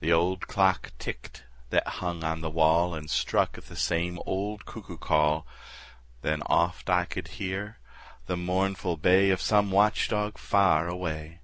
The 0.00 0.12
old 0.12 0.48
clock 0.48 0.90
ticked 0.98 1.44
that 1.70 1.86
hung 1.86 2.24
on 2.24 2.40
the 2.40 2.50
wall 2.50 2.96
And 2.96 3.08
struck 3.08 3.52
'th 3.52 3.68
the 3.68 3.76
same 3.76 4.18
old 4.26 4.64
cuckoo 4.66 4.98
call; 4.98 5.46
Then 6.22 6.42
oft 6.46 6.90
I 6.90 7.04
could 7.04 7.28
hear 7.38 7.78
the 8.26 8.36
mournful 8.36 8.96
bay 8.96 9.30
Of 9.30 9.40
some 9.40 9.70
watch 9.70 10.08
dog 10.08 10.36
far 10.36 10.88
away. 10.88 11.42